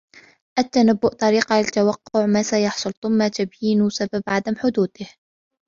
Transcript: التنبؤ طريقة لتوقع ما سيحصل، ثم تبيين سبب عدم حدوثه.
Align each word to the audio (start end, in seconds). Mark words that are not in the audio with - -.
التنبؤ 0.59 1.07
طريقة 1.15 1.61
لتوقع 1.61 2.25
ما 2.25 2.41
سيحصل، 2.43 2.93
ثم 3.03 3.27
تبيين 3.27 3.89
سبب 3.89 4.21
عدم 4.27 4.55
حدوثه. 4.55 5.07